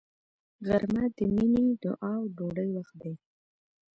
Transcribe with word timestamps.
غرمه 0.67 1.03
د 1.15 1.17
مینې، 1.33 1.65
دعا 1.83 2.13
او 2.19 2.23
ډوډۍ 2.35 2.69
وخت 2.77 2.95
دی 3.01 3.13